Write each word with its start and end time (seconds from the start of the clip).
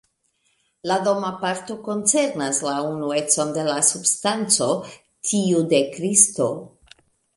La 0.91 0.95
doma 1.07 1.29
parto 1.43 1.75
koncernas 1.87 2.61
la 2.67 2.73
unuecon 2.87 3.53
de 3.59 3.67
la 3.69 3.77
substanco, 3.91 4.71
tiu 5.33 5.63
de 5.75 5.83
Kristo. 5.97 6.49